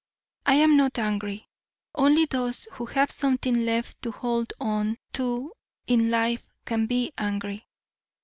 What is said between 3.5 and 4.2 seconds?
left to